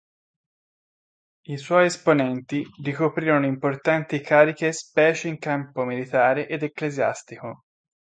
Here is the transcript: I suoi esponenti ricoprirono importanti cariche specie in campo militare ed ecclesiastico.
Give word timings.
I 1.49 1.57
suoi 1.57 1.85
esponenti 1.85 2.65
ricoprirono 2.83 3.45
importanti 3.45 4.19
cariche 4.19 4.71
specie 4.71 5.27
in 5.27 5.37
campo 5.37 5.83
militare 5.85 6.47
ed 6.47 6.63
ecclesiastico. 6.63 7.65